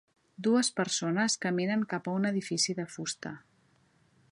Dues 0.45 0.69
persones 0.79 1.35
caminen 1.43 1.85
cap 1.93 2.09
a 2.11 2.15
un 2.21 2.25
edifici 2.31 2.77
de 2.83 2.87
fusta. 2.95 3.35